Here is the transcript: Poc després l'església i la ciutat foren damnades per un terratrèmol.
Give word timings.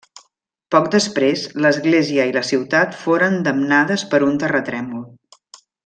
Poc 0.75 0.87
després 0.95 1.43
l'església 1.65 2.25
i 2.31 2.33
la 2.39 2.43
ciutat 2.49 2.97
foren 3.03 3.39
damnades 3.51 4.07
per 4.15 4.23
un 4.31 4.43
terratrèmol. 4.47 5.07